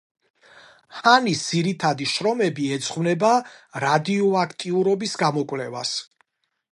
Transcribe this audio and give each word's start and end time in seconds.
ჰანის 0.99 1.41
ძირითადი 1.49 2.07
შრომები 2.13 2.71
ეძღვნება 2.77 3.31
რადიოაქტიურობის 3.85 5.17
გამოკვლევას. 5.25 5.97